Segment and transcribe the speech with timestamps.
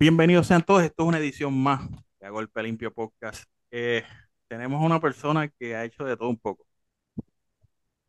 [0.00, 0.84] Bienvenidos sean todos.
[0.84, 1.80] Esto es una edición más
[2.20, 3.50] de A Golpe Limpio Podcast.
[3.72, 4.04] Eh,
[4.46, 6.64] tenemos una persona que ha hecho de todo un poco.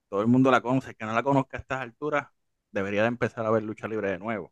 [0.07, 0.91] Todo el mundo la conoce.
[0.91, 2.27] El que no la conozca a estas alturas
[2.71, 4.51] debería de empezar a ver lucha libre de nuevo.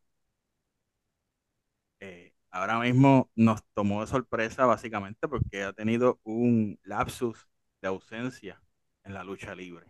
[1.99, 7.47] Eh, ahora mismo nos tomó de sorpresa básicamente porque ha tenido un lapsus
[7.81, 8.61] de ausencia
[9.03, 9.85] en la lucha libre.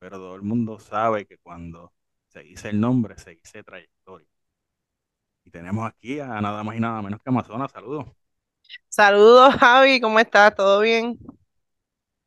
[0.00, 1.92] Pero todo el mundo sabe que cuando
[2.28, 4.29] se dice el nombre, se dice trayectoria.
[5.50, 7.72] Y tenemos aquí a nada más y nada menos que Amazonas.
[7.72, 8.06] Saludos.
[8.88, 10.54] Saludos, Javi, ¿cómo estás?
[10.54, 11.18] ¿Todo bien?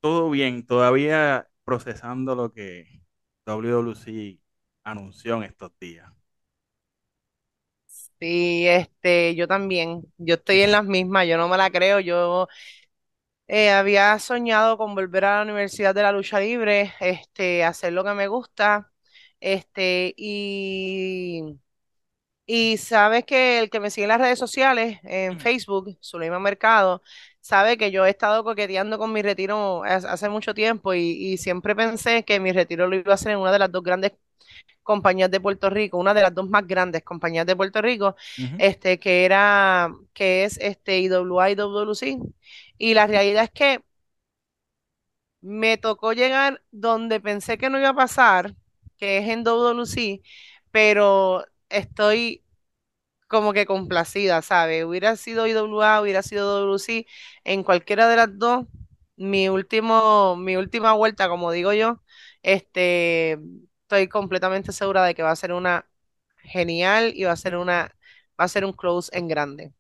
[0.02, 3.02] Todo bien, todavía procesando lo que
[3.45, 4.41] WWC
[4.84, 6.12] anunció en estos días.
[8.20, 10.02] Sí, este, yo también.
[10.17, 12.02] Yo estoy en las mismas, yo no me la creo.
[12.02, 12.50] Yo
[13.48, 18.03] eh, había soñado con volver a la Universidad de la Lucha Libre, este, hacer lo
[18.03, 18.92] que me gusta,
[19.40, 21.58] este, y,
[22.45, 27.02] y sabes que el que me sigue en las redes sociales, en Facebook, Zuleima Mercado,
[27.41, 31.75] sabe que yo he estado coqueteando con mi retiro hace mucho tiempo y, y siempre
[31.75, 34.13] pensé que mi retiro lo iba a hacer en una de las dos grandes
[34.83, 38.16] compañías de Puerto Rico, una de las dos más grandes compañías de Puerto Rico,
[38.57, 42.19] este, que era, que es este IWA y WWC.
[42.78, 43.81] Y la realidad es que
[45.41, 48.55] me tocó llegar donde pensé que no iba a pasar,
[48.97, 50.22] que es en WWC,
[50.72, 52.43] pero estoy
[53.27, 54.85] como que complacida, ¿sabes?
[54.85, 57.07] Hubiera sido IWA, hubiera sido WWC,
[57.43, 58.66] en cualquiera de las dos,
[59.17, 62.01] mi último, mi última vuelta, como digo yo,
[62.44, 63.39] este,
[63.83, 65.88] estoy completamente segura de que va a ser una
[66.38, 67.95] genial y va a ser una,
[68.39, 69.73] va a ser un close en grande.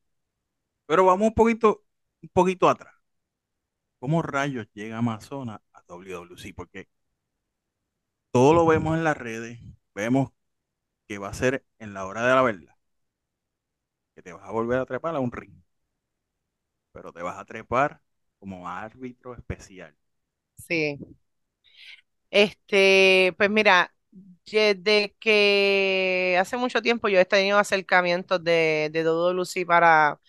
[0.85, 1.83] Pero vamos un poquito,
[2.21, 2.93] un poquito atrás.
[3.99, 6.53] ¿Cómo rayos llega Amazonas a WWC?
[6.53, 6.87] Porque
[8.31, 9.59] todo lo vemos en las redes,
[9.95, 10.31] vemos
[11.07, 12.75] que va a ser en la hora de la verdad,
[14.15, 15.53] que te vas a volver a trepar a un ring,
[16.91, 18.01] pero te vas a trepar
[18.39, 19.95] como árbitro especial.
[20.57, 20.97] Sí.
[22.29, 23.93] Este, pues mira,
[24.45, 30.19] desde que hace mucho tiempo yo he tenido acercamientos de, de WWC para,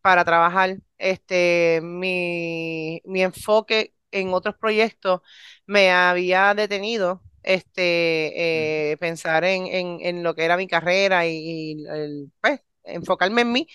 [0.00, 0.78] para trabajar.
[0.98, 5.20] Este, mi, mi enfoque en otros proyectos
[5.66, 7.22] me había detenido.
[7.42, 11.32] Este, eh, pensar en, en, en lo que era mi carrera y,
[11.82, 13.68] y el, pues, enfocarme en mí.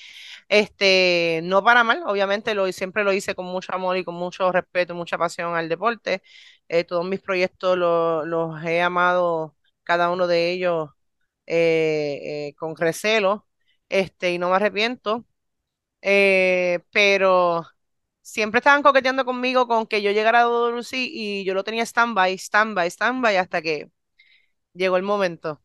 [0.49, 4.51] Este, no para mal, obviamente lo, siempre lo hice con mucho amor y con mucho
[4.51, 6.21] respeto y mucha pasión al deporte.
[6.69, 10.89] Eh, todos mis proyectos lo- los he amado, cada uno de ellos
[11.47, 13.47] eh, eh, con recelo,
[13.89, 15.25] este, y no me arrepiento.
[16.91, 17.63] Pero
[18.27, 22.33] siempre estaban coqueteando conmigo con que yo llegara a WC y yo lo tenía stand-by,
[22.37, 23.91] stand-by, stand-by hasta que
[24.73, 25.61] llegó el momento.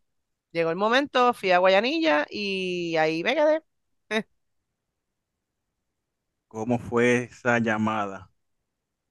[0.52, 3.62] Llegó el momento, fui a Guayanilla y ahí me quedé.
[6.48, 8.30] ¿Cómo fue esa llamada?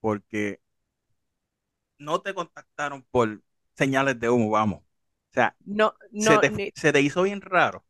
[0.01, 0.61] Porque
[1.97, 3.41] no te contactaron por
[3.75, 4.79] señales de humo, vamos.
[4.81, 7.85] O sea, No, se no, te, ni- se te hizo bien raro.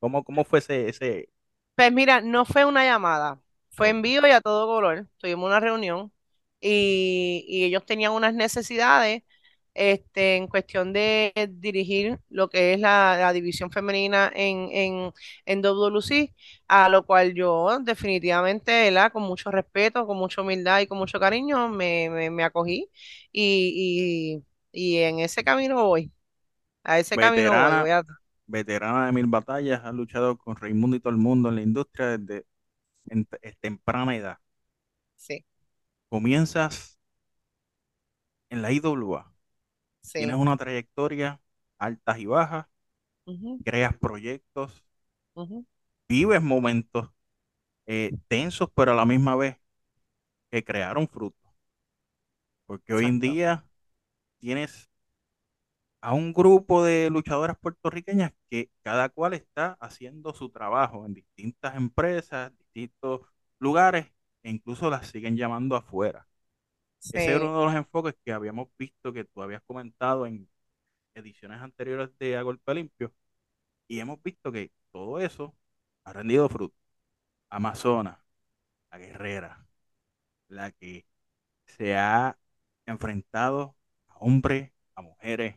[0.00, 1.30] ¿Cómo, cómo fue ese, ese?
[1.74, 3.40] Pues mira, no fue una llamada,
[3.80, 5.08] fue en vivo y a todo color.
[5.18, 6.12] Tuvimos una reunión
[6.60, 9.22] y, y ellos tenían unas necesidades
[9.74, 15.12] este, en cuestión de dirigir lo que es la, la división femenina en, en,
[15.46, 16.34] en WWC,
[16.68, 19.12] a lo cual yo definitivamente, ¿verdad?
[19.12, 22.90] Con mucho respeto, con mucha humildad y con mucho cariño me, me, me acogí
[23.32, 24.42] y,
[24.72, 26.12] y, y en ese camino voy,
[26.84, 28.02] a ese camino voy, Veterana, voy a...
[28.46, 32.18] veterana de mil batallas, has luchado con Raimundo y todo el mundo en la industria
[32.18, 32.46] desde
[33.06, 34.38] en- en temprana edad.
[35.16, 35.44] Sí,
[36.08, 36.98] Comienzas
[38.50, 39.32] en la IWA,
[40.16, 40.38] tienes sí.
[40.38, 41.40] una trayectoria
[41.78, 42.66] altas y bajas,
[43.64, 44.84] creas proyectos,
[46.08, 47.10] vives momentos
[47.86, 49.58] eh, tensos, pero a la misma vez
[50.50, 51.38] que crearon fruto.
[52.66, 53.66] Porque hoy en día
[54.38, 54.90] tienes
[56.00, 61.76] a un grupo de luchadoras puertorriqueñas que cada cual está haciendo su trabajo en distintas
[61.76, 63.22] empresas, distintos
[63.58, 64.06] lugares,
[64.42, 66.26] e incluso las siguen llamando afuera.
[67.00, 70.48] Ese era uno de los enfoques que habíamos visto que tú habías comentado en
[71.14, 73.12] ediciones anteriores de A Golpe Limpio,
[73.88, 75.56] y hemos visto que todo eso
[76.04, 76.76] ha rendido fruto.
[77.50, 78.24] Amazona,
[78.92, 79.66] la guerrera,
[80.48, 81.06] la que
[81.66, 82.38] se ha
[82.86, 83.76] enfrentado
[84.08, 85.56] a hombres, a mujeres,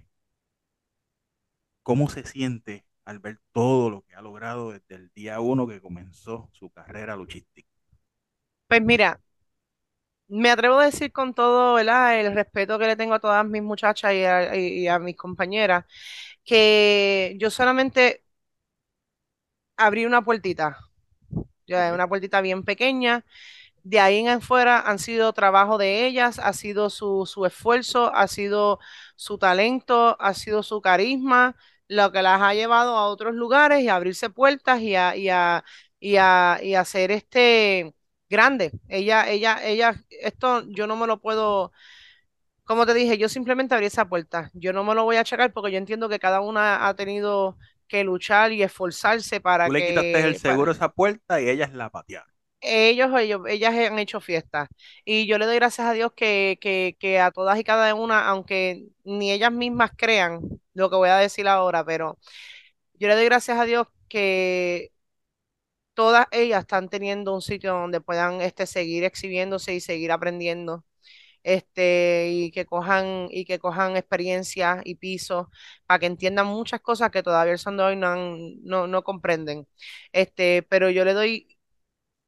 [1.83, 5.81] ¿Cómo se siente al ver todo lo que ha logrado desde el día uno que
[5.81, 7.69] comenzó su carrera luchística?
[8.67, 9.19] pues mira,
[10.27, 12.19] me atrevo a decir con todo, ¿verdad?
[12.19, 15.15] El respeto que le tengo a todas mis muchachas y a, y- y a mis
[15.15, 15.85] compañeras,
[16.45, 18.23] que yo solamente
[19.77, 20.77] abrí una puertita.
[21.67, 23.25] Ya una puertita bien pequeña.
[23.83, 28.27] De ahí en fuera han sido trabajo de ellas, ha sido su, su esfuerzo, ha
[28.27, 28.79] sido
[29.15, 31.55] su talento, ha sido su carisma,
[31.95, 35.29] lo que las ha llevado a otros lugares y a abrirse puertas y a, y
[35.29, 35.63] a,
[35.99, 37.93] y a, y a hacer este
[38.29, 38.71] grande.
[38.87, 41.71] Ella, ella, ella, esto yo no me lo puedo,
[42.63, 44.49] como te dije, yo simplemente abrí esa puerta.
[44.53, 47.57] Yo no me lo voy a achacar porque yo entiendo que cada una ha tenido
[47.87, 51.49] que luchar y esforzarse para Tú le quitaste el que, seguro para, esa puerta y
[51.49, 52.32] ellas la patearon.
[52.63, 54.69] Ellos, ellos, ellas han hecho fiestas.
[55.05, 58.27] Y yo le doy gracias a Dios que, que, que a todas y cada una,
[58.27, 60.41] aunque ni ellas mismas crean
[60.73, 62.17] lo que voy a decir ahora, pero
[62.95, 64.91] yo le doy gracias a Dios que
[65.93, 70.85] todas ellas están teniendo un sitio donde puedan este, seguir exhibiéndose y seguir aprendiendo.
[71.43, 75.49] Este, y que cojan, y que cojan experiencia y piso
[75.87, 78.15] para que entiendan muchas cosas que todavía el son de hoy no,
[78.63, 79.67] no, no comprenden.
[80.13, 81.52] Este, pero yo le doy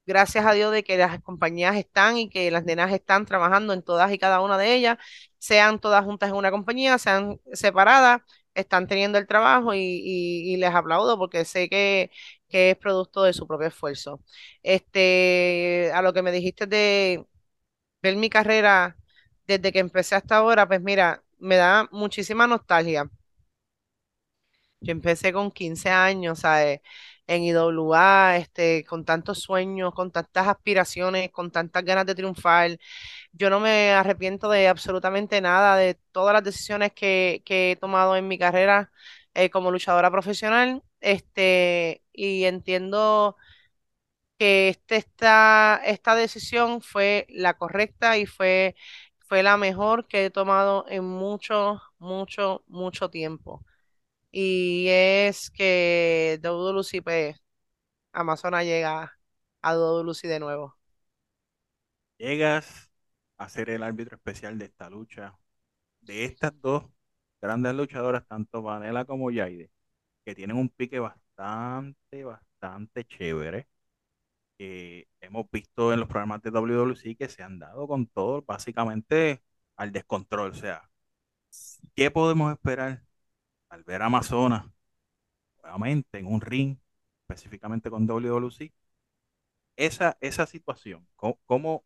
[0.05, 3.81] gracias a Dios de que las compañías están y que las nenas están trabajando en
[3.83, 4.97] todas y cada una de ellas,
[5.37, 8.21] sean todas juntas en una compañía, sean separadas,
[8.53, 12.11] están teniendo el trabajo y, les aplaudo porque sé que,
[12.47, 14.21] que es producto de su propio esfuerzo.
[14.63, 17.25] Este, a lo que me dijiste de
[18.01, 18.97] ver mi carrera
[19.47, 23.09] desde que empecé hasta ahora, pues mira, me da muchísima nostalgia.
[24.81, 26.81] Yo empecé con 15 años, ¿sabes?
[27.27, 32.77] En IWA, este, con tantos sueños, con tantas aspiraciones, con tantas ganas de triunfar.
[33.33, 38.15] Yo no me arrepiento de absolutamente nada, de todas las decisiones que, que he tomado
[38.17, 38.91] en mi carrera
[39.35, 40.83] eh, como luchadora profesional.
[41.01, 43.37] Este, y entiendo
[44.37, 48.75] que este, esta, esta decisión fue la correcta y fue,
[49.27, 53.65] fue la mejor que he tomado en mucho, mucho, mucho tiempo
[54.37, 57.37] y es que WWC, pues,
[58.13, 59.13] Amazona llega
[59.61, 60.75] a WWC de nuevo.
[62.17, 62.91] Llegas
[63.37, 65.37] a ser el árbitro especial de esta lucha,
[66.01, 66.85] de estas dos
[67.41, 69.71] grandes luchadoras, tanto Vanela como Yaide,
[70.25, 73.67] que tienen un pique bastante, bastante chévere,
[74.57, 79.43] que hemos visto en los programas de WWC que se han dado con todo, básicamente
[79.77, 80.51] al descontrol.
[80.51, 80.89] O sea,
[81.95, 83.03] ¿qué podemos esperar
[83.75, 84.65] al ver a Amazonas
[85.63, 86.77] nuevamente en un ring,
[87.27, 88.73] específicamente con WWC?
[89.77, 91.85] Esa, esa situación, ¿cómo, cómo,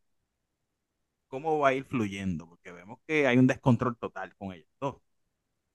[1.27, 2.47] cómo va a ir fluyendo?
[2.47, 4.97] Porque vemos que hay un descontrol total con ellos dos.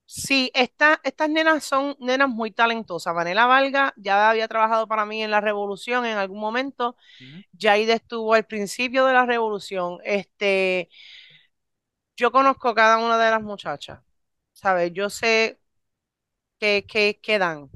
[0.06, 3.14] Sí, esta- estas nenas son nenas muy talentosas.
[3.14, 6.96] Vanela Valga ya había trabajado para mí en la Revolución en algún momento.
[7.20, 7.43] Ujú.
[7.52, 9.99] Yaida estuvo al principio de la Revolución.
[10.05, 10.90] Este,
[12.16, 14.00] yo conozco cada una de las muchachas,
[14.52, 14.93] ¿sabes?
[14.93, 15.58] Yo sé
[17.22, 17.70] qué dan.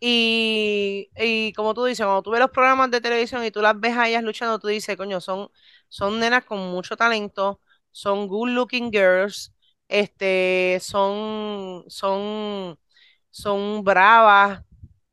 [0.00, 3.78] Y, y como tú dices, cuando tú ves los programas de televisión y tú las
[3.80, 5.48] ves a ellas luchando, tú dices, coño, son,
[5.88, 7.60] son nenas con mucho talento,
[7.90, 9.54] son good looking girls,
[9.88, 12.78] este, son, son,
[13.30, 14.62] son bravas,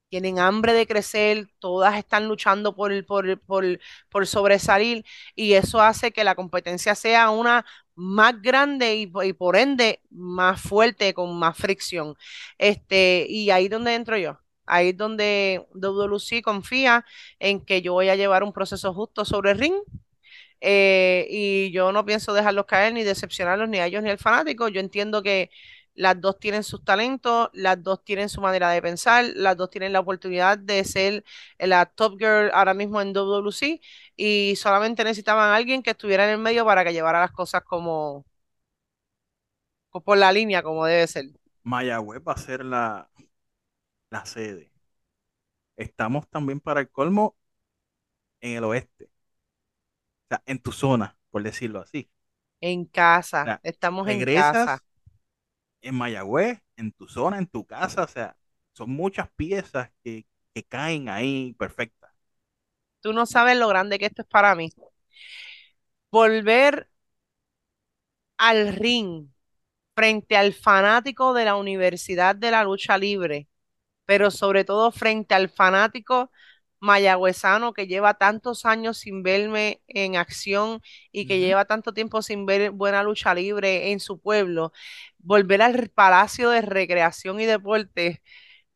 [0.09, 3.65] tienen hambre de crecer, todas están luchando por, por, por,
[4.09, 5.05] por sobresalir
[5.35, 7.65] y eso hace que la competencia sea una
[7.95, 12.15] más grande y, por ende más fuerte, con más fricción.
[12.57, 14.39] Este, y ahí es donde entro yo.
[14.65, 17.05] Ahí es donde WLC confía
[17.39, 19.73] en que yo voy a llevar un proceso justo sobre el ring
[20.61, 24.67] eh, y yo no pienso dejarlos caer ni decepcionarlos ni a ellos ni al fanático.
[24.69, 25.49] Yo entiendo que
[25.95, 29.93] las dos tienen sus talentos, las dos tienen su manera de pensar, las dos tienen
[29.93, 31.23] la oportunidad de ser
[31.59, 33.81] la top girl ahora mismo en WWC
[34.15, 37.63] y solamente necesitaban a alguien que estuviera en el medio para que llevara las cosas
[37.63, 38.25] como,
[39.89, 41.25] como por la línea, como debe ser.
[41.63, 43.09] Mayagüez va a ser la,
[44.11, 44.71] la sede.
[45.75, 47.35] Estamos también para el colmo
[48.41, 49.09] en el oeste, o
[50.29, 52.09] sea, en tu zona, por decirlo así.
[52.61, 54.83] En O casa, sea, estamos en casa.
[55.81, 58.37] En Mayagüez, en tu zona, en tu casa, o sea,
[58.73, 62.11] son muchas piezas que, que caen ahí perfectas.
[63.01, 64.69] Tú no sabes lo grande que esto es para mí.
[66.11, 66.87] Volver
[68.37, 69.29] al ring
[69.95, 73.47] frente al fanático de la Universidad de la Lucha Libre,
[74.05, 76.31] pero sobre todo frente al fanático
[76.81, 80.81] mayagüezano que lleva tantos años sin verme en acción
[81.13, 84.73] y que lleva tanto tiempo sin ver buena lucha libre en su pueblo,
[85.19, 88.23] volver al Palacio de Recreación y Deporte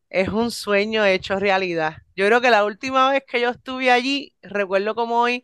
[0.10, 1.98] es un sueño hecho realidad.
[2.16, 5.44] Yo creo que la última vez que yo estuve allí, recuerdo como hoy,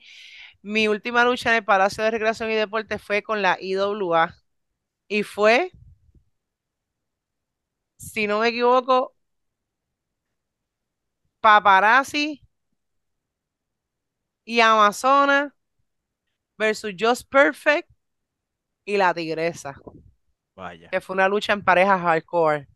[0.62, 4.36] mi última lucha en el Palacio de Recreación y Deporte fue con la IWA
[5.08, 5.72] y fue
[7.98, 9.16] si no me equivoco,
[11.42, 12.42] paparazzi
[14.52, 15.54] y Amazonas
[16.58, 17.90] versus Just Perfect
[18.86, 19.76] y la Tigresa,
[20.56, 20.90] Vaya.
[20.92, 22.68] que fue una lucha en pareja hardcore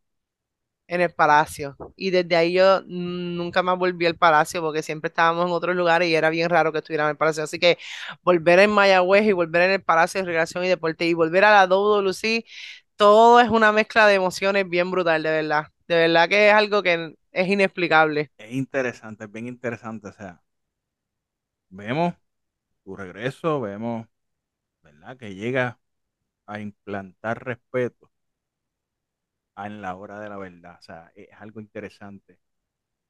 [0.87, 1.75] en el Palacio.
[1.95, 6.09] Y desde ahí yo nunca más volví al Palacio porque siempre estábamos en otros lugares
[6.09, 7.43] y era bien raro que estuviera en el Palacio.
[7.43, 7.77] Así que
[8.23, 11.51] volver en Mayagüez y volver en el Palacio de Recreación y Deporte y volver a
[11.51, 12.45] la WWC,
[12.95, 15.67] todo es una mezcla de emociones bien brutal, de verdad.
[15.87, 18.31] De verdad que es algo que es inexplicable.
[18.37, 20.07] Es interesante, es bien interesante.
[20.07, 20.41] O sea,
[21.75, 22.15] vemos
[22.83, 24.07] tu regreso, vemos,
[24.83, 25.17] ¿verdad?
[25.17, 25.79] Que llega
[26.47, 28.11] a implantar respeto
[29.57, 30.77] en la hora de la verdad.
[30.79, 32.39] O sea, es algo interesante.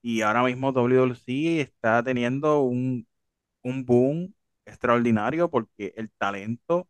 [0.02, 3.08] Y ahora mismo WWC está teniendo un,
[3.62, 4.34] un boom
[4.66, 6.88] extraordinario porque el talento,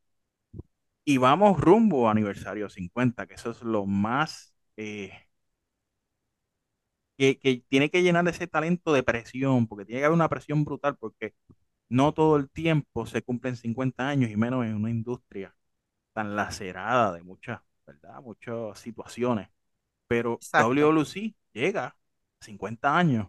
[1.04, 5.12] y vamos rumbo a aniversario 50 que eso es lo más eh,
[7.18, 10.64] que, que tiene que llenar ese talento de presión, porque tiene que haber una presión
[10.64, 11.34] brutal, porque
[11.88, 15.54] no todo el tiempo se cumplen 50 años y menos en una industria
[16.12, 18.22] tan lacerada de muchas, ¿verdad?
[18.22, 19.48] Muchas situaciones.
[20.08, 21.96] Pero Exacto, WWC llega a
[22.40, 23.28] 50 años,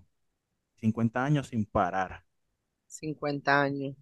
[0.77, 2.25] 50 años sin parar.
[2.87, 3.95] 50 años.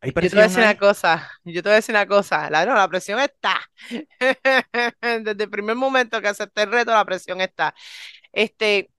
[0.00, 2.50] ¿Hay Yo te voy a decir una cosa, yo te voy a decir una cosa,
[2.50, 3.60] la, no, la presión está.
[5.00, 7.74] Desde el primer momento que acepté el reto, la presión está.
[8.32, 8.90] Este,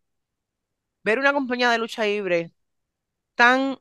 [1.03, 2.51] ver una compañía de lucha libre
[3.35, 3.79] tan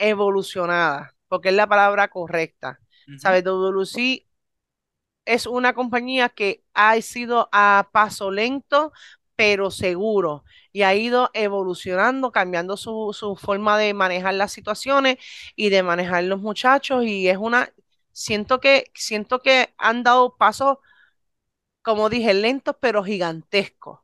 [0.00, 2.80] evolucionada, porque es la palabra correcta.
[3.18, 3.44] ¿Sabes?
[5.24, 8.92] Es una compañía que ha sido a paso lento,
[9.36, 15.18] pero seguro, y ha ido evolucionando, cambiando su, su forma de manejar las situaciones
[15.56, 17.72] y de manejar los muchachos, y es una,
[18.12, 20.78] siento que, siento que han dado pasos
[21.82, 24.00] como dije, lentos pero gigantescos.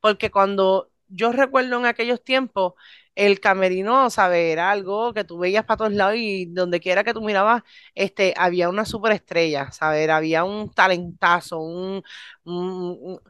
[0.00, 2.74] Porque cuando yo recuerdo en aquellos tiempos,
[3.14, 4.52] el camerino, ¿sabes?
[4.52, 7.62] Era algo que tú veías para todos lados y donde quiera que tú mirabas,
[7.94, 10.08] este, había una superestrella, ¿sabes?
[10.08, 12.02] Había un talentazo, un,
[12.44, 13.20] un, un-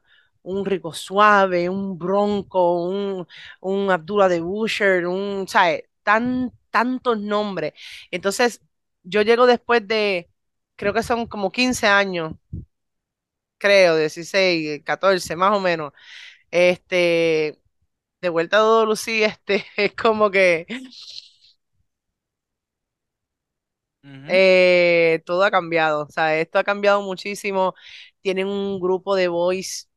[0.43, 3.27] un Rico Suave, un Bronco, un,
[3.61, 5.85] un Abdullah de Busher, un, ¿sabes?
[6.03, 7.75] Tan, tantos nombres.
[8.11, 8.63] Entonces,
[9.03, 10.31] yo llego después de,
[10.77, 12.35] creo que son como 15 años
[13.59, 15.93] creo, 16, 14, más o menos.
[16.51, 17.60] Este,
[18.21, 20.67] de vuelta a todo Lucía, este, es como que
[24.05, 27.75] ujú, eh, todo ha cambiado, o sea, esto ha cambiado muchísimo.
[28.21, 29.91] Tienen un grupo de boys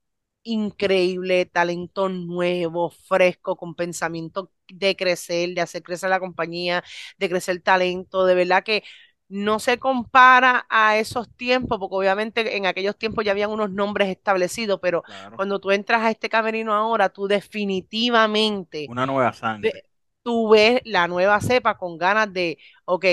[0.43, 6.83] increíble, talento nuevo, fresco, con pensamiento de crecer, de hacer crecer la compañía,
[7.17, 8.83] de crecer talento, de verdad que
[9.29, 14.09] no se compara a esos tiempos, porque obviamente en aquellos tiempos ya habían unos nombres
[14.09, 15.35] establecidos, pero claro.
[15.35, 19.85] cuando tú entras a este camerino ahora, tú definitivamente, Una nueva sangre.
[20.23, 23.05] tú ves la nueva cepa con ganas de, ok,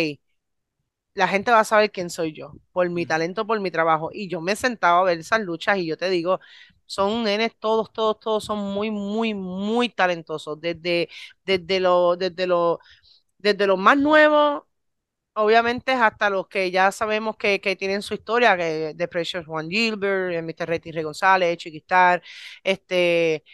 [1.15, 4.11] la gente va a saber quién soy yo, por mi talento, por mi trabajo.
[4.13, 6.41] Y yo me he sentado a ver esas luchas y yo te digo,
[6.87, 10.61] son nenes, todos, todos, todos son muy, muy, muy talentosos.
[10.61, 11.09] Desde,
[11.45, 12.79] desde lo, desde lo,
[13.39, 14.63] desde los más nuevos,
[15.35, 19.69] obviamente, hasta los que ya sabemos que, que tienen su historia, que de Precious Juan
[19.71, 20.69] Gilbert, Mr.
[20.69, 22.23] Rey González, Chiquistar,
[22.65, 23.45] este,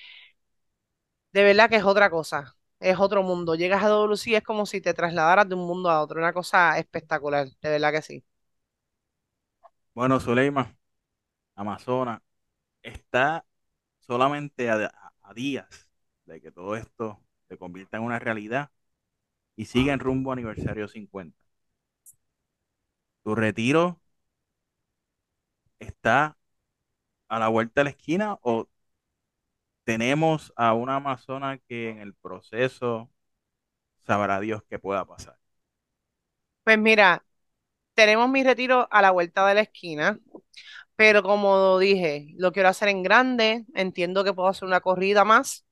[1.33, 2.57] de verdad que es otra cosa.
[2.81, 3.55] Es otro mundo.
[3.55, 6.19] Llegas a WC es como si te trasladaras de un mundo a otro.
[6.19, 8.25] Una cosa espectacular, de verdad que sí.
[9.95, 10.77] Bueno, Zuleima,
[11.57, 12.23] Amazonas,
[12.83, 13.47] está
[14.01, 14.93] solamente a,
[15.35, 15.91] días
[16.27, 18.71] de que todo esto se convierta en una realidad
[19.57, 21.46] y sigue en rumbo aniversario 50.
[23.27, 24.01] ¿Tu retiro
[25.79, 26.37] está
[27.29, 28.69] a la vuelta de la esquina o
[29.85, 33.11] tenemos a una Amazona que en el proceso
[34.07, 35.39] sabrá Dios qué pueda pasar?
[36.65, 37.25] Pues mira,
[37.95, 40.21] tenemos mi retiro a la vuelta de la esquina,
[40.97, 45.67] pero como dije, lo quiero hacer en grande, entiendo que puedo hacer una corrida más,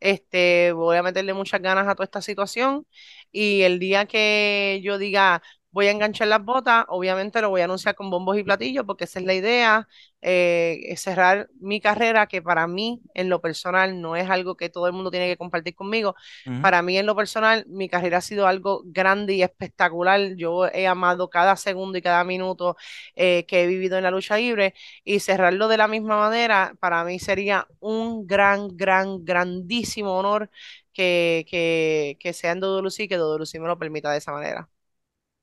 [0.00, 2.86] este, voy a meterle muchas ganas a toda esta situación
[3.32, 5.42] y el día que yo diga
[5.72, 9.04] voy a enganchar las botas, obviamente lo voy a anunciar con bombos y platillos porque
[9.04, 9.88] esa es la idea,
[10.20, 14.86] eh, cerrar mi carrera que para mí en lo personal no es algo que todo
[14.86, 16.14] el mundo tiene que compartir conmigo.
[16.60, 20.36] Para mí en lo personal mi carrera ha sido algo grande y espectacular.
[20.36, 22.76] Yo he amado cada segundo y cada minuto
[23.16, 24.74] eh, que he vivido en la lucha libre
[25.04, 30.50] y cerrarlo de la misma manera, para mí sería un gran, gran, grandísimo honor
[30.92, 34.68] que, que, que sea en WC y que WC me lo permita de esa manera.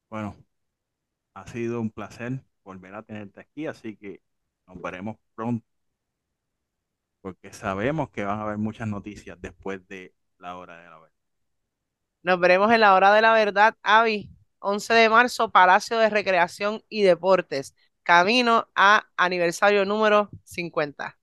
[0.09, 0.35] Bueno,
[1.33, 4.21] ha sido un placer volver a tenerte aquí, así que
[4.67, 5.65] nos veremos pronto
[7.21, 11.15] porque sabemos que van a haber muchas noticias después de la hora de la verdad.
[12.23, 14.29] Nos veremos en la hora de la verdad, Avi.
[14.61, 17.75] 11 de marzo, Palacio de Recreación y Deportes.
[18.03, 21.18] Camino a aniversario número 50.